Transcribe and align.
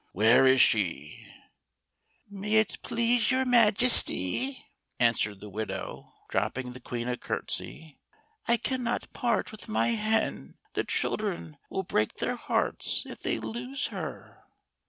Where 0.13 0.47
is 0.47 0.59
she 0.59 1.27
.'*"" 0.59 1.27
May 2.27 2.53
it 2.55 2.79
please 2.81 3.29
your 3.29 3.45
Majesty," 3.45 4.65
answered 4.99 5.41
the 5.41 5.49
widow, 5.51 6.11
dropping 6.31 6.73
the 6.73 6.79
Queen 6.79 7.07
a 7.07 7.15
curtsey," 7.15 7.99
I 8.47 8.57
cannot 8.57 9.13
part 9.13 9.51
with 9.51 9.67
my 9.67 9.89
hen. 9.89 10.57
The 10.73 10.85
children 10.85 11.57
will 11.69 11.83
break 11.83 12.15
their 12.15 12.35
hearts 12.35 13.05
if 13.05 13.21
they 13.21 13.37
lose 13.37 13.89
her." 13.89 14.41